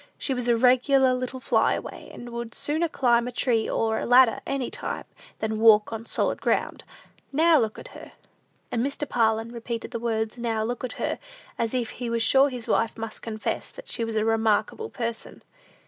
She 0.17 0.33
was 0.33 0.47
a 0.47 0.57
regular 0.57 1.13
little 1.13 1.39
fly 1.39 1.75
away, 1.75 2.09
and 2.11 2.31
would 2.31 2.55
sooner 2.55 2.87
climb 2.87 3.27
a 3.27 3.31
tree 3.31 3.69
or 3.69 3.99
a 3.99 4.05
ladder 4.07 4.39
any 4.47 4.71
time, 4.71 5.03
than 5.37 5.59
walk 5.59 5.93
on 5.93 6.07
solid 6.07 6.41
ground. 6.41 6.83
Now 7.31 7.59
look 7.59 7.77
at 7.77 7.89
her!" 7.89 8.13
And 8.71 8.83
Mr. 8.83 9.07
Parlin 9.07 9.51
repeated 9.51 9.91
the 9.91 9.99
words, 9.99 10.39
"Now 10.39 10.63
look 10.63 10.83
at 10.83 10.93
her," 10.93 11.19
as 11.59 11.75
if 11.75 11.91
he 11.91 12.09
was 12.09 12.23
sure 12.23 12.49
his 12.49 12.67
wife 12.67 12.97
must 12.97 13.21
confess 13.21 13.69
that 13.69 13.89
she 13.89 14.03
was 14.03 14.15
a 14.15 14.25
remarkable 14.25 14.89
person. 14.89 15.43